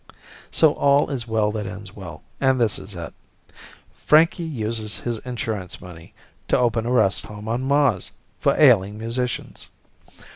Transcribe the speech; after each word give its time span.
So 0.49 0.73
all 0.73 1.11
is 1.11 1.27
well 1.27 1.51
that 1.51 1.67
ends 1.67 1.95
well, 1.95 2.23
and 2.39 2.59
this 2.59 2.79
is 2.79 2.95
it. 2.95 3.13
Frankie 3.93 4.41
uses 4.43 4.97
his 4.97 5.19
insurance 5.19 5.79
money 5.79 6.15
to 6.47 6.57
open 6.57 6.87
a 6.87 6.91
rest 6.91 7.27
home 7.27 7.47
on 7.47 7.61
Mars 7.61 8.11
for 8.39 8.59
ailing 8.59 8.97
musicians. 8.97 9.69